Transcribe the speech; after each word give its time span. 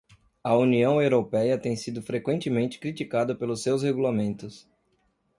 A 0.43 0.57
União 0.57 0.99
Europeia 0.99 1.59
tem 1.59 1.75
sido 1.75 2.01
frequentemente 2.01 2.79
criticada 2.79 3.35
pelos 3.35 3.61
seus 3.61 3.83
regulamentos. 3.83 4.67